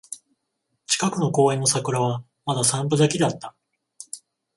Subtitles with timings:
[0.87, 3.53] 近くの公園の桜はまだ三分咲きだった